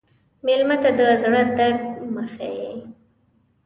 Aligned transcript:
مېلمه 0.45 0.75
ته 0.83 0.89
د 0.99 1.01
زړه 1.21 1.41
درد 1.57 1.81
مه 2.13 2.23
ښیې. 2.33 2.71